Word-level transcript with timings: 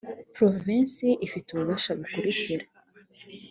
provensi 0.35 1.07
ifite 1.25 1.47
ububasha 1.51 1.89
bukurikira 1.97 2.65